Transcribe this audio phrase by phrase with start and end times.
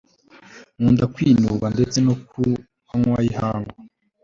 [0.77, 2.41] Nkunda kwinuba ndetse no ku
[2.89, 3.75] manywa yihangu